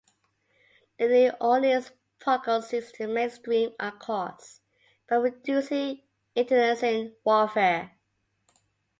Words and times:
The 0.97 1.07
New 1.09 1.29
Orleans 1.39 1.91
Protocol 2.17 2.63
seeks 2.63 2.91
to 2.93 3.05
"mainstream 3.05 3.73
our 3.79 3.91
cause" 3.91 4.59
by 5.07 5.17
reducing 5.17 6.01
internecine 6.35 7.13
warfare. 7.23 7.95